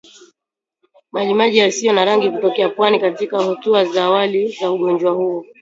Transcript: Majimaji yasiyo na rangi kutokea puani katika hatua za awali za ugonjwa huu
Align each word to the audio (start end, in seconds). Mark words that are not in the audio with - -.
Majimaji 1.11 1.57
yasiyo 1.57 1.93
na 1.93 2.05
rangi 2.05 2.29
kutokea 2.31 2.69
puani 2.69 2.99
katika 2.99 3.43
hatua 3.43 3.85
za 3.85 4.03
awali 4.05 4.47
za 4.47 4.71
ugonjwa 4.71 5.11
huu 5.11 5.45